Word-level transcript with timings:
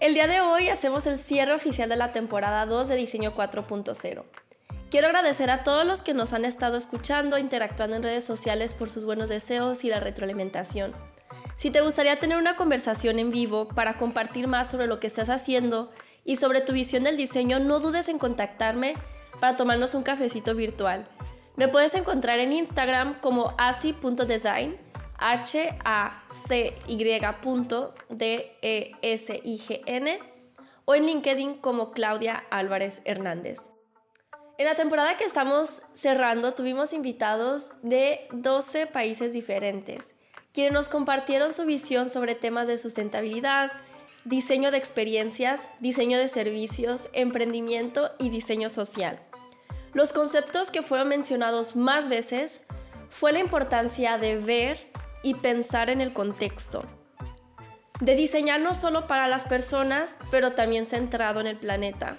El 0.00 0.14
día 0.14 0.28
de 0.28 0.40
hoy 0.40 0.68
hacemos 0.68 1.08
el 1.08 1.18
cierre 1.18 1.52
oficial 1.52 1.88
de 1.88 1.96
la 1.96 2.12
temporada 2.12 2.66
2 2.66 2.86
de 2.86 2.94
Diseño 2.94 3.34
4.0. 3.34 4.22
Quiero 4.92 5.06
agradecer 5.08 5.50
a 5.50 5.64
todos 5.64 5.84
los 5.84 6.02
que 6.02 6.14
nos 6.14 6.32
han 6.32 6.44
estado 6.44 6.76
escuchando, 6.76 7.36
interactuando 7.36 7.96
en 7.96 8.04
redes 8.04 8.24
sociales 8.24 8.74
por 8.74 8.90
sus 8.90 9.04
buenos 9.04 9.28
deseos 9.28 9.82
y 9.82 9.88
la 9.88 9.98
retroalimentación. 9.98 10.94
Si 11.56 11.70
te 11.70 11.80
gustaría 11.80 12.16
tener 12.20 12.38
una 12.38 12.54
conversación 12.54 13.18
en 13.18 13.32
vivo 13.32 13.66
para 13.66 13.98
compartir 13.98 14.46
más 14.46 14.70
sobre 14.70 14.86
lo 14.86 15.00
que 15.00 15.08
estás 15.08 15.30
haciendo 15.30 15.90
y 16.24 16.36
sobre 16.36 16.60
tu 16.60 16.72
visión 16.72 17.02
del 17.02 17.16
diseño, 17.16 17.58
no 17.58 17.80
dudes 17.80 18.08
en 18.08 18.20
contactarme 18.20 18.94
para 19.40 19.56
tomarnos 19.56 19.94
un 19.94 20.04
cafecito 20.04 20.54
virtual. 20.54 21.08
Me 21.56 21.66
puedes 21.66 21.94
encontrar 21.94 22.38
en 22.38 22.52
Instagram 22.52 23.18
como 23.18 23.52
asi.design, 23.58 24.78
h 25.18 25.78
a 25.84 26.24
c 26.30 26.74
y 26.86 26.96
d 26.96 28.56
e 28.62 28.92
s 29.02 29.40
i 29.44 29.58
g 29.58 29.82
n 29.86 30.18
o 30.84 30.94
en 30.94 31.06
LinkedIn 31.06 31.54
como 31.56 31.90
Claudia 31.90 32.44
Álvarez 32.50 33.02
Hernández. 33.04 33.72
En 34.56 34.66
la 34.66 34.74
temporada 34.74 35.16
que 35.16 35.24
estamos 35.24 35.82
cerrando 35.94 36.54
tuvimos 36.54 36.92
invitados 36.92 37.72
de 37.82 38.26
12 38.32 38.86
países 38.86 39.32
diferentes, 39.32 40.16
quienes 40.52 40.72
nos 40.72 40.88
compartieron 40.88 41.52
su 41.52 41.64
visión 41.64 42.06
sobre 42.06 42.34
temas 42.34 42.66
de 42.66 42.78
sustentabilidad, 42.78 43.70
diseño 44.24 44.70
de 44.70 44.78
experiencias, 44.78 45.68
diseño 45.78 46.18
de 46.18 46.28
servicios, 46.28 47.08
emprendimiento 47.12 48.10
y 48.18 48.30
diseño 48.30 48.68
social. 48.68 49.20
Los 49.92 50.12
conceptos 50.12 50.70
que 50.70 50.82
fueron 50.82 51.08
mencionados 51.08 51.76
más 51.76 52.08
veces 52.08 52.66
fue 53.10 53.32
la 53.32 53.38
importancia 53.38 54.18
de 54.18 54.38
ver 54.38 54.88
y 55.22 55.34
pensar 55.34 55.90
en 55.90 56.00
el 56.00 56.12
contexto, 56.12 56.84
de 58.00 58.14
diseñar 58.14 58.60
no 58.60 58.74
solo 58.74 59.06
para 59.06 59.28
las 59.28 59.44
personas, 59.44 60.16
pero 60.30 60.52
también 60.52 60.86
centrado 60.86 61.40
en 61.40 61.46
el 61.46 61.56
planeta 61.56 62.16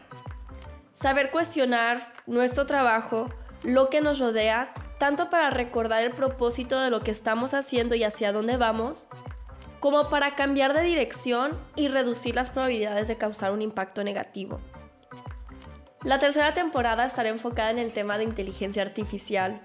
Saber 1.00 1.32
cuestionar 1.32 2.12
nuestro 2.28 2.66
trabajo, 2.66 3.30
lo 3.64 3.90
que 3.90 4.02
nos 4.02 4.20
rodea, 4.20 4.74
tanto 4.98 5.30
para 5.30 5.50
recordar 5.50 6.04
el 6.04 6.12
propósito 6.12 6.78
de 6.82 6.90
lo 6.90 7.00
que 7.00 7.12
estamos 7.12 7.54
haciendo 7.54 7.96
y 7.96 8.04
hacia 8.04 8.34
dónde 8.34 8.58
vamos, 8.58 9.08
como 9.80 10.10
para 10.10 10.36
cambiar 10.36 10.74
de 10.74 10.82
dirección 10.82 11.58
y 11.78 11.88
reducir 11.88 12.36
las 12.36 12.50
probabilidades 12.50 13.08
de 13.08 13.18
causar 13.18 13.54
un 13.54 13.62
impacto 13.62 14.04
negativo. 14.04 14.60
La 16.04 16.20
tercera 16.20 16.54
temporada 16.54 17.06
estará 17.06 17.30
enfocada 17.30 17.72
en 17.72 17.80
el 17.80 17.94
tema 17.94 18.18
de 18.18 18.26
inteligencia 18.26 18.82
artificial, 18.82 19.62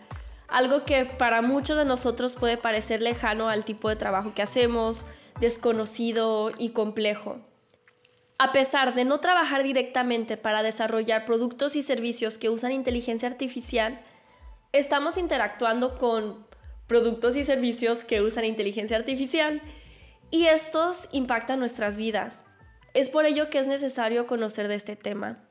algo 0.48 0.84
que 0.84 1.04
para 1.06 1.42
muchos 1.42 1.76
de 1.76 1.84
nosotros 1.84 2.36
puede 2.36 2.56
parecer 2.56 3.02
lejano 3.02 3.48
al 3.48 3.64
tipo 3.64 3.88
de 3.88 3.96
trabajo 3.96 4.34
que 4.34 4.42
hacemos, 4.42 5.06
desconocido 5.40 6.52
y 6.58 6.70
complejo. 6.70 7.40
A 8.38 8.52
pesar 8.52 8.94
de 8.94 9.04
no 9.04 9.20
trabajar 9.20 9.62
directamente 9.62 10.36
para 10.36 10.62
desarrollar 10.62 11.24
productos 11.24 11.76
y 11.76 11.82
servicios 11.82 12.36
que 12.36 12.50
usan 12.50 12.72
inteligencia 12.72 13.28
artificial, 13.28 14.00
estamos 14.72 15.16
interactuando 15.16 15.96
con 15.96 16.46
productos 16.86 17.36
y 17.36 17.44
servicios 17.44 18.04
que 18.04 18.20
usan 18.20 18.44
inteligencia 18.44 18.96
artificial 18.96 19.62
y 20.30 20.46
estos 20.46 21.08
impactan 21.12 21.60
nuestras 21.60 21.96
vidas. 21.96 22.46
Es 22.92 23.08
por 23.08 23.24
ello 23.24 23.50
que 23.50 23.58
es 23.58 23.66
necesario 23.66 24.26
conocer 24.26 24.68
de 24.68 24.74
este 24.74 24.96
tema. 24.96 25.48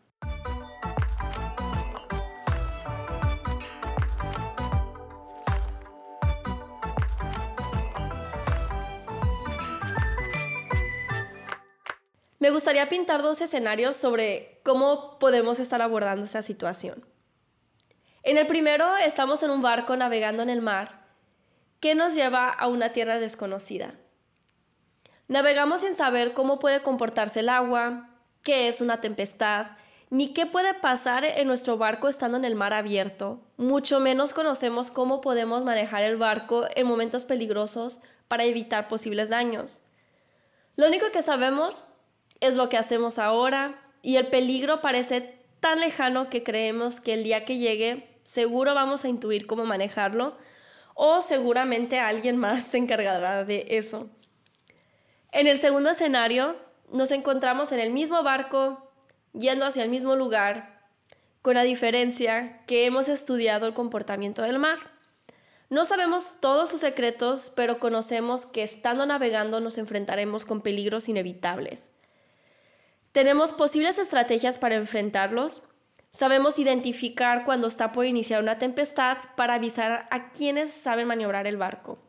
Me 12.43 12.51
gustaría 12.51 12.89
pintar 12.89 13.21
dos 13.21 13.39
escenarios 13.39 13.95
sobre 13.95 14.59
cómo 14.65 15.17
podemos 15.17 15.61
estar 15.61 15.81
abordando 15.81 16.25
esta 16.25 16.41
situación. 16.41 17.05
En 18.21 18.37
el 18.37 18.47
primero, 18.47 18.97
estamos 18.97 19.43
en 19.43 19.49
un 19.49 19.61
barco 19.61 19.95
navegando 19.95 20.43
en 20.43 20.49
el 20.49 20.61
mar 20.61 21.07
que 21.79 21.95
nos 21.95 22.15
lleva 22.15 22.49
a 22.49 22.67
una 22.67 22.89
tierra 22.91 23.17
desconocida. 23.17 23.93
Navegamos 25.29 25.79
sin 25.79 25.95
saber 25.95 26.33
cómo 26.33 26.59
puede 26.59 26.81
comportarse 26.81 27.39
el 27.39 27.47
agua, 27.47 28.09
qué 28.41 28.67
es 28.67 28.81
una 28.81 28.99
tempestad, 28.99 29.67
ni 30.09 30.33
qué 30.33 30.45
puede 30.45 30.73
pasar 30.73 31.23
en 31.23 31.47
nuestro 31.47 31.77
barco 31.77 32.09
estando 32.09 32.35
en 32.35 32.43
el 32.43 32.55
mar 32.55 32.73
abierto. 32.73 33.39
Mucho 33.55 34.01
menos 34.01 34.33
conocemos 34.33 34.91
cómo 34.91 35.21
podemos 35.21 35.63
manejar 35.63 36.03
el 36.03 36.17
barco 36.17 36.65
en 36.75 36.87
momentos 36.87 37.23
peligrosos 37.23 38.01
para 38.27 38.43
evitar 38.43 38.89
posibles 38.89 39.29
daños. 39.29 39.79
Lo 40.75 40.87
único 40.87 41.09
que 41.13 41.21
sabemos 41.21 41.85
es 42.43 42.55
lo 42.55 42.67
que 42.69 42.77
hacemos 42.77 43.19
ahora 43.19 43.81
y 44.01 44.17
el 44.17 44.27
peligro 44.27 44.81
parece 44.81 45.39
tan 45.59 45.79
lejano 45.79 46.29
que 46.29 46.43
creemos 46.43 46.99
que 46.99 47.13
el 47.13 47.23
día 47.23 47.45
que 47.45 47.57
llegue 47.57 48.19
seguro 48.23 48.73
vamos 48.73 49.05
a 49.05 49.07
intuir 49.07 49.47
cómo 49.47 49.63
manejarlo 49.65 50.35
o 50.93 51.21
seguramente 51.21 51.99
alguien 51.99 52.35
más 52.37 52.63
se 52.63 52.77
encargará 52.79 53.45
de 53.45 53.65
eso. 53.69 54.09
En 55.31 55.47
el 55.47 55.57
segundo 55.57 55.89
escenario, 55.89 56.57
nos 56.91 57.11
encontramos 57.11 57.71
en 57.71 57.79
el 57.79 57.91
mismo 57.91 58.21
barco, 58.23 58.91
yendo 59.33 59.65
hacia 59.65 59.83
el 59.83 59.89
mismo 59.89 60.15
lugar, 60.15 60.81
con 61.41 61.55
la 61.55 61.63
diferencia 61.63 62.61
que 62.67 62.85
hemos 62.85 63.07
estudiado 63.07 63.67
el 63.67 63.73
comportamiento 63.73 64.41
del 64.41 64.59
mar. 64.59 64.77
No 65.69 65.85
sabemos 65.85 66.41
todos 66.41 66.69
sus 66.69 66.81
secretos, 66.81 67.51
pero 67.55 67.79
conocemos 67.79 68.45
que 68.45 68.63
estando 68.63 69.05
navegando 69.05 69.59
nos 69.59 69.77
enfrentaremos 69.77 70.45
con 70.45 70.61
peligros 70.61 71.09
inevitables. 71.09 71.89
Tenemos 73.13 73.53
posibles 73.53 73.99
estrategias 73.99 74.57
para 74.57 74.73
enfrentarlos. 74.73 75.61
Sabemos 76.09 76.57
identificar 76.57 77.45
cuando 77.45 77.67
está 77.67 77.91
por 77.91 78.07
iniciar 78.07 78.41
una 78.41 78.57
tempestad 78.57 79.19
para 79.37 79.53
avisar 79.53 80.07
a 80.09 80.31
quienes 80.31 80.73
saben 80.73 81.07
maniobrar 81.07 81.45
el 81.45 81.57
barco. 81.57 81.99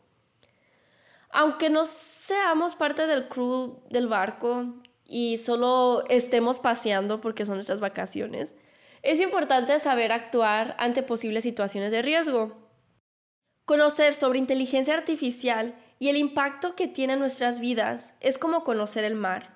Aunque 1.28 1.68
no 1.68 1.84
seamos 1.84 2.74
parte 2.74 3.06
del 3.06 3.28
crew 3.28 3.82
del 3.90 4.06
barco 4.08 4.76
y 5.06 5.36
solo 5.36 6.04
estemos 6.08 6.58
paseando 6.58 7.20
porque 7.20 7.44
son 7.44 7.56
nuestras 7.56 7.80
vacaciones, 7.80 8.54
es 9.02 9.20
importante 9.20 9.78
saber 9.80 10.10
actuar 10.10 10.74
ante 10.78 11.02
posibles 11.02 11.44
situaciones 11.44 11.92
de 11.92 12.00
riesgo. 12.00 12.56
Conocer 13.66 14.14
sobre 14.14 14.38
inteligencia 14.38 14.94
artificial 14.94 15.74
y 15.98 16.08
el 16.08 16.16
impacto 16.16 16.74
que 16.74 16.88
tiene 16.88 17.12
en 17.12 17.18
nuestras 17.18 17.60
vidas 17.60 18.14
es 18.20 18.38
como 18.38 18.64
conocer 18.64 19.04
el 19.04 19.16
mar. 19.16 19.53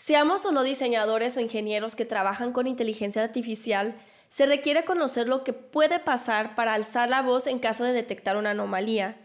Seamos 0.00 0.46
o 0.46 0.52
no 0.52 0.62
diseñadores 0.62 1.36
o 1.36 1.40
ingenieros 1.40 1.96
que 1.96 2.04
trabajan 2.04 2.52
con 2.52 2.68
inteligencia 2.68 3.20
artificial, 3.20 3.96
se 4.28 4.46
requiere 4.46 4.84
conocer 4.84 5.26
lo 5.26 5.42
que 5.42 5.52
puede 5.52 5.98
pasar 5.98 6.54
para 6.54 6.74
alzar 6.74 7.10
la 7.10 7.20
voz 7.20 7.48
en 7.48 7.58
caso 7.58 7.82
de 7.82 7.92
detectar 7.92 8.36
una 8.36 8.50
anomalía. 8.50 9.16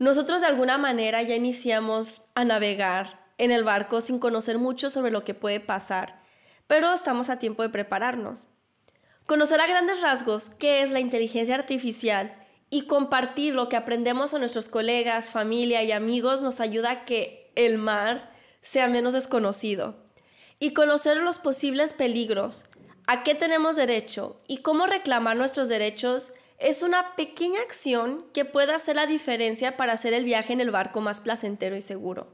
Nosotros 0.00 0.40
de 0.40 0.48
alguna 0.48 0.76
manera 0.76 1.22
ya 1.22 1.36
iniciamos 1.36 2.30
a 2.34 2.44
navegar 2.44 3.28
en 3.38 3.52
el 3.52 3.62
barco 3.62 4.00
sin 4.00 4.18
conocer 4.18 4.58
mucho 4.58 4.90
sobre 4.90 5.12
lo 5.12 5.22
que 5.22 5.34
puede 5.34 5.60
pasar, 5.60 6.20
pero 6.66 6.92
estamos 6.92 7.30
a 7.30 7.38
tiempo 7.38 7.62
de 7.62 7.68
prepararnos. 7.68 8.48
Conocer 9.24 9.60
a 9.60 9.68
grandes 9.68 10.00
rasgos 10.02 10.48
qué 10.48 10.82
es 10.82 10.90
la 10.90 10.98
inteligencia 10.98 11.54
artificial 11.54 12.34
y 12.70 12.86
compartir 12.86 13.54
lo 13.54 13.68
que 13.68 13.76
aprendemos 13.76 14.34
a 14.34 14.40
nuestros 14.40 14.68
colegas, 14.68 15.30
familia 15.30 15.84
y 15.84 15.92
amigos 15.92 16.42
nos 16.42 16.58
ayuda 16.58 16.90
a 16.90 17.04
que 17.04 17.52
el 17.54 17.78
mar 17.78 18.32
sea 18.62 18.88
menos 18.88 19.14
desconocido 19.14 20.07
y 20.60 20.72
conocer 20.72 21.18
los 21.18 21.38
posibles 21.38 21.92
peligros, 21.92 22.66
a 23.06 23.22
qué 23.22 23.34
tenemos 23.34 23.76
derecho 23.76 24.40
y 24.46 24.58
cómo 24.58 24.86
reclamar 24.86 25.36
nuestros 25.36 25.68
derechos 25.68 26.32
es 26.58 26.82
una 26.82 27.14
pequeña 27.14 27.60
acción 27.62 28.26
que 28.34 28.44
puede 28.44 28.72
hacer 28.72 28.96
la 28.96 29.06
diferencia 29.06 29.76
para 29.76 29.92
hacer 29.92 30.12
el 30.12 30.24
viaje 30.24 30.52
en 30.52 30.60
el 30.60 30.70
barco 30.70 31.00
más 31.00 31.20
placentero 31.20 31.76
y 31.76 31.80
seguro. 31.80 32.28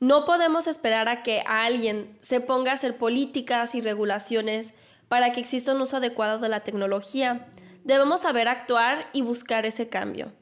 No 0.00 0.24
podemos 0.24 0.66
esperar 0.66 1.08
a 1.08 1.22
que 1.22 1.42
alguien 1.46 2.16
se 2.20 2.40
ponga 2.40 2.72
a 2.72 2.74
hacer 2.74 2.98
políticas 2.98 3.74
y 3.74 3.80
regulaciones 3.80 4.74
para 5.08 5.32
que 5.32 5.40
exista 5.40 5.74
un 5.74 5.80
uso 5.80 5.96
adecuado 5.96 6.38
de 6.38 6.48
la 6.48 6.60
tecnología. 6.60 7.48
Debemos 7.84 8.20
saber 8.20 8.48
actuar 8.48 9.08
y 9.12 9.22
buscar 9.22 9.66
ese 9.66 9.88
cambio. 9.88 10.32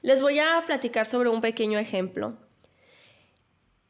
Les 0.00 0.20
voy 0.20 0.38
a 0.38 0.62
platicar 0.64 1.06
sobre 1.06 1.28
un 1.28 1.40
pequeño 1.40 1.78
ejemplo. 1.78 2.36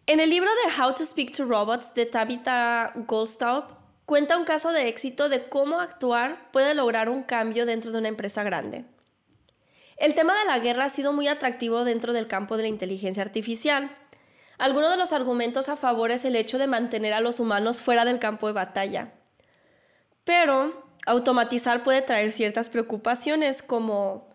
En 0.07 0.21
el 0.21 0.29
libro 0.29 0.51
de 0.51 0.83
How 0.83 0.93
to 0.93 1.07
Speak 1.07 1.35
to 1.35 1.47
Robots 1.47 1.95
de 1.95 2.05
Tabitha 2.05 2.93
Goldstaub, 2.95 3.65
cuenta 4.05 4.37
un 4.37 4.45
caso 4.45 4.71
de 4.71 4.87
éxito 4.89 5.31
de 5.31 5.49
cómo 5.49 5.81
actuar 5.81 6.51
puede 6.51 6.75
lograr 6.75 7.09
un 7.09 7.23
cambio 7.23 7.65
dentro 7.65 7.91
de 7.91 7.99
una 7.99 8.09
empresa 8.09 8.43
grande. 8.43 8.85
El 9.97 10.13
tema 10.13 10.39
de 10.39 10.45
la 10.45 10.59
guerra 10.59 10.85
ha 10.85 10.89
sido 10.91 11.15
muy 11.15 11.27
atractivo 11.27 11.85
dentro 11.87 12.13
del 12.13 12.27
campo 12.27 12.59
de 12.59 12.65
la 12.65 12.69
inteligencia 12.69 13.23
artificial. 13.23 13.97
Algunos 14.59 14.91
de 14.91 14.99
los 14.99 15.15
argumentos 15.15 15.71
a 15.71 15.77
favor 15.77 16.11
es 16.11 16.27
el 16.27 16.37
hecho 16.37 16.59
de 16.59 16.67
mantener 16.67 17.15
a 17.15 17.21
los 17.21 17.41
humanos 17.41 17.81
fuera 17.81 18.05
del 18.05 18.19
campo 18.19 18.47
de 18.47 18.53
batalla. 18.53 19.15
Pero 20.25 20.85
automatizar 21.07 21.83
puede 21.83 22.03
traer 22.03 22.31
ciertas 22.31 22.69
preocupaciones 22.69 23.63
como 23.63 24.29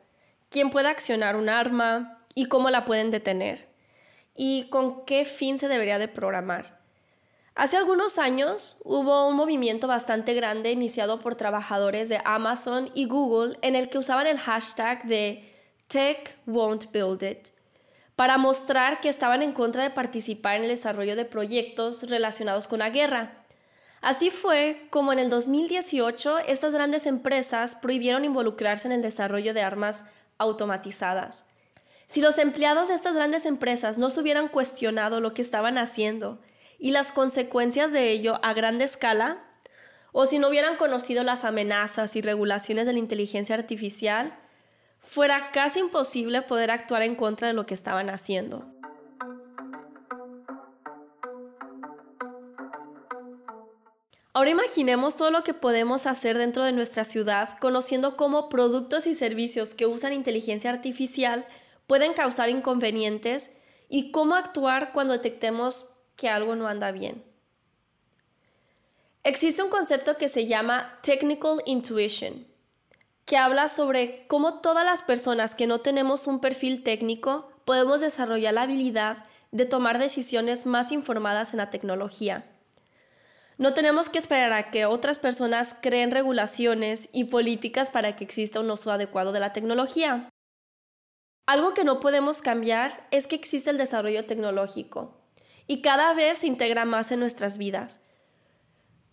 quién 0.49 0.71
puede 0.71 0.87
accionar 0.87 1.35
un 1.35 1.47
arma 1.47 2.17
y 2.33 2.45
cómo 2.45 2.71
la 2.71 2.85
pueden 2.85 3.11
detener 3.11 3.68
y 4.41 4.69
con 4.69 5.03
qué 5.03 5.25
fin 5.25 5.59
se 5.59 5.67
debería 5.67 5.99
de 5.99 6.07
programar. 6.07 6.79
Hace 7.55 7.75
algunos 7.75 8.17
años 8.17 8.77
hubo 8.85 9.27
un 9.27 9.35
movimiento 9.35 9.85
bastante 9.85 10.33
grande 10.33 10.71
iniciado 10.71 11.19
por 11.19 11.35
trabajadores 11.35 12.07
de 12.07 12.21
Amazon 12.23 12.89
y 12.95 13.03
Google 13.03 13.59
en 13.61 13.75
el 13.75 13.89
que 13.89 13.97
usaban 13.97 14.27
el 14.27 14.39
hashtag 14.39 15.03
de 15.03 15.43
Tech 15.87 16.37
Won't 16.45 16.89
Build 16.93 17.21
It 17.21 17.49
para 18.15 18.37
mostrar 18.37 19.01
que 19.01 19.09
estaban 19.09 19.41
en 19.41 19.51
contra 19.51 19.83
de 19.83 19.89
participar 19.89 20.55
en 20.55 20.63
el 20.63 20.69
desarrollo 20.69 21.17
de 21.17 21.25
proyectos 21.25 22.09
relacionados 22.09 22.69
con 22.69 22.79
la 22.79 22.91
guerra. 22.91 23.43
Así 23.99 24.29
fue 24.29 24.87
como 24.89 25.11
en 25.11 25.19
el 25.19 25.29
2018 25.29 26.39
estas 26.47 26.73
grandes 26.73 27.07
empresas 27.07 27.75
prohibieron 27.75 28.23
involucrarse 28.23 28.87
en 28.87 28.93
el 28.93 29.01
desarrollo 29.01 29.53
de 29.53 29.63
armas 29.63 30.05
automatizadas. 30.37 31.47
Si 32.09 32.21
los 32.21 32.39
empleados 32.39 32.87
de 32.87 32.95
estas 32.95 33.13
grandes 33.13 33.45
empresas 33.45 33.99
no 33.99 34.09
se 34.09 34.19
hubieran 34.19 34.47
cuestionado 34.47 35.19
lo 35.19 35.35
que 35.35 35.43
estaban 35.43 35.77
haciendo 35.77 36.39
y 36.79 36.89
las 36.89 37.11
consecuencias 37.11 37.91
de 37.91 38.09
ello 38.09 38.39
a 38.41 38.53
gran 38.53 38.81
escala, 38.81 39.43
o 40.11 40.25
si 40.25 40.39
no 40.39 40.49
hubieran 40.49 40.75
conocido 40.75 41.21
las 41.21 41.45
amenazas 41.45 42.15
y 42.15 42.21
regulaciones 42.21 42.87
de 42.87 42.93
la 42.93 42.99
inteligencia 42.99 43.53
artificial, 43.53 44.35
fuera 44.99 45.51
casi 45.51 45.81
imposible 45.81 46.41
poder 46.41 46.71
actuar 46.71 47.03
en 47.03 47.13
contra 47.13 47.47
de 47.47 47.53
lo 47.53 47.67
que 47.67 47.75
estaban 47.75 48.09
haciendo. 48.09 48.65
Ahora 54.33 54.49
imaginemos 54.49 55.15
todo 55.15 55.29
lo 55.29 55.43
que 55.43 55.53
podemos 55.53 56.07
hacer 56.07 56.39
dentro 56.39 56.63
de 56.63 56.71
nuestra 56.71 57.03
ciudad 57.03 57.59
conociendo 57.59 58.17
cómo 58.17 58.49
productos 58.49 59.05
y 59.05 59.13
servicios 59.13 59.75
que 59.75 59.85
usan 59.85 60.13
inteligencia 60.13 60.71
artificial 60.71 61.45
pueden 61.89 62.13
causar 62.13 62.49
inconvenientes 62.49 63.57
y 63.89 64.11
cómo 64.11 64.35
actuar 64.35 64.91
cuando 64.91 65.13
detectemos 65.13 65.95
que 66.15 66.29
algo 66.29 66.55
no 66.55 66.67
anda 66.67 66.91
bien. 66.91 67.23
Existe 69.23 69.63
un 69.63 69.71
concepto 69.71 70.15
que 70.15 70.27
se 70.27 70.45
llama 70.45 70.99
Technical 71.01 71.63
Intuition, 71.65 72.45
que 73.25 73.37
habla 73.37 73.67
sobre 73.67 74.27
cómo 74.27 74.59
todas 74.59 74.85
las 74.85 75.01
personas 75.01 75.55
que 75.55 75.65
no 75.65 75.79
tenemos 75.79 76.27
un 76.27 76.41
perfil 76.41 76.83
técnico 76.83 77.51
podemos 77.65 78.01
desarrollar 78.01 78.53
la 78.53 78.61
habilidad 78.61 79.25
de 79.51 79.65
tomar 79.65 79.97
decisiones 79.97 80.67
más 80.67 80.91
informadas 80.91 81.53
en 81.53 81.57
la 81.57 81.71
tecnología. 81.71 82.45
No 83.57 83.73
tenemos 83.73 84.09
que 84.09 84.19
esperar 84.19 84.53
a 84.53 84.69
que 84.69 84.85
otras 84.85 85.17
personas 85.17 85.75
creen 85.81 86.11
regulaciones 86.11 87.09
y 87.13 87.23
políticas 87.23 87.89
para 87.89 88.15
que 88.15 88.25
exista 88.25 88.59
un 88.59 88.69
uso 88.69 88.91
adecuado 88.91 89.31
de 89.31 89.39
la 89.39 89.53
tecnología. 89.53 90.29
Algo 91.49 91.73
que 91.73 91.83
no 91.83 91.99
podemos 91.99 92.43
cambiar 92.43 93.07
es 93.09 93.25
que 93.25 93.35
existe 93.35 93.71
el 93.71 93.79
desarrollo 93.79 94.23
tecnológico 94.23 95.17
y 95.65 95.81
cada 95.81 96.13
vez 96.13 96.37
se 96.37 96.45
integra 96.45 96.85
más 96.85 97.11
en 97.11 97.19
nuestras 97.19 97.57
vidas. 97.57 98.01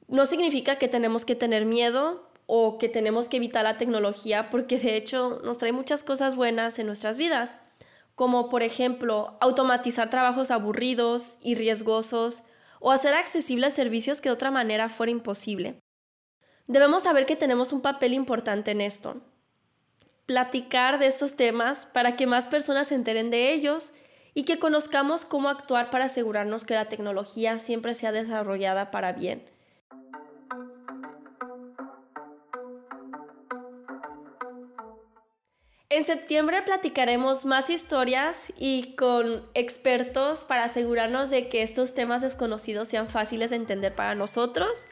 No 0.07 0.27
significa 0.27 0.77
que 0.77 0.87
tenemos 0.87 1.25
que 1.25 1.35
tener 1.35 1.65
miedo 1.65 2.29
o 2.45 2.77
que 2.77 2.91
tenemos 2.91 3.31
que 3.31 3.39
evitar 3.39 3.65
la 3.65 3.79
tecnología 3.79 4.51
porque 4.51 4.79
de 4.79 4.97
hecho 4.97 5.41
nos 5.45 5.57
trae 5.57 5.73
muchas 5.73 6.03
cosas 6.03 6.37
buenas 6.37 6.79
en 6.79 6.85
nuestras 6.85 7.17
vidas, 7.17 7.61
como 8.15 8.51
por 8.51 8.63
ejemplo 8.63 9.39
automatizar 9.41 10.11
trabajos 10.11 10.51
aburridos 10.51 11.39
y 11.41 11.55
riesgosos 11.55 12.43
o 12.81 12.93
hacer 12.93 13.15
accesibles 13.15 13.73
servicios 13.73 14.21
que 14.21 14.29
de 14.29 14.35
otra 14.35 14.51
manera 14.51 14.91
fuera 14.91 15.11
imposible. 15.11 15.81
Debemos 16.67 17.05
saber 17.05 17.25
que 17.25 17.37
tenemos 17.37 17.73
un 17.73 17.81
papel 17.81 18.13
importante 18.13 18.73
en 18.73 18.83
esto 18.83 19.23
platicar 20.27 20.99
de 20.99 21.07
estos 21.07 21.37
temas 21.37 21.87
para 21.87 22.17
que 22.17 22.27
más 22.27 22.49
personas 22.49 22.89
se 22.89 22.97
enteren 22.97 23.31
de 23.31 23.53
ellos 23.53 23.93
y 24.35 24.43
que 24.45 24.59
conozcamos 24.59 25.25
cómo 25.25 25.49
actuar 25.49 25.89
para 25.91 26.07
asegurarnos 26.07 26.65
que 26.65 26.75
la 26.75 26.89
tecnología 26.89 27.59
siempre 27.59 27.95
sea 27.95 28.13
desarrollada 28.13 28.91
para 28.91 29.13
bien. 29.13 29.43
En 35.89 36.05
septiembre 36.05 36.61
platicaremos 36.63 37.47
más 37.47 37.71
historias 37.71 38.53
y 38.59 38.97
con 38.97 39.49
expertos 39.55 40.45
para 40.45 40.65
asegurarnos 40.65 41.31
de 41.31 41.49
que 41.49 41.63
estos 41.63 41.95
temas 41.95 42.21
desconocidos 42.21 42.89
sean 42.89 43.09
fáciles 43.09 43.51
de 43.51 43.57
entender 43.57 43.95
para 43.95 44.17
nosotros 44.17 44.89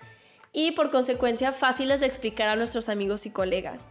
y 0.53 0.71
por 0.71 0.91
consecuencia 0.91 1.53
fáciles 1.53 2.01
de 2.01 2.07
explicar 2.07 2.49
a 2.49 2.57
nuestros 2.57 2.89
amigos 2.89 3.27
y 3.27 3.31
colegas. 3.31 3.89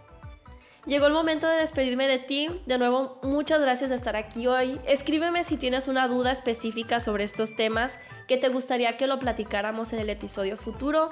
Llegó 0.85 1.07
el 1.07 1.13
momento 1.13 1.47
de 1.47 1.59
despedirme 1.59 2.07
de 2.07 2.19
ti. 2.19 2.50
De 2.65 2.77
nuevo, 2.77 3.18
muchas 3.24 3.62
gracias 3.62 3.89
de 3.89 3.95
estar 3.95 4.18
aquí 4.18 4.47
hoy. 4.47 4.80
Escríbeme 4.85 5.45
si 5.45 5.56
tienes 5.56 5.88
una 5.88 6.09
duda 6.09 6.31
específica 6.31 7.00
sobre 7.00 7.24
estos 7.24 7.56
temas 7.56 8.00
que 8.27 8.38
te 8.38 8.50
gustaría 8.50 8.97
que 8.97 9.07
lo 9.07 9.18
platicáramos 9.18 9.94
en 9.94 10.00
el 10.00 10.09
episodio 10.09 10.57
futuro. 10.57 11.09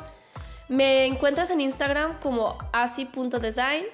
Me 0.67 1.05
encuentras 1.05 1.51
en 1.51 1.61
Instagram 1.61 2.19
como 2.19 2.57
asi.design, 2.73 3.85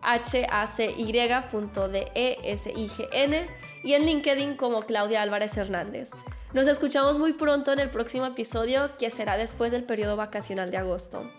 h 0.00 0.46
a 0.50 0.66
c 0.66 0.94
y 0.96 1.12
d 1.12 2.10
e 2.14 2.38
s 2.44 2.72
i 2.74 2.88
g 2.88 3.08
n 3.12 3.46
y 3.84 3.92
en 3.92 4.06
LinkedIn 4.06 4.56
como 4.56 4.82
Claudia 4.82 5.20
Álvarez 5.20 5.56
Hernández. 5.58 6.10
Nos 6.54 6.68
escuchamos 6.68 7.18
muy 7.18 7.34
pronto 7.34 7.72
en 7.72 7.80
el 7.80 7.90
próximo 7.90 8.26
episodio 8.26 8.96
que 8.98 9.10
será 9.10 9.36
después 9.36 9.72
del 9.72 9.84
periodo 9.84 10.16
vacacional 10.16 10.70
de 10.70 10.78
agosto. 10.78 11.30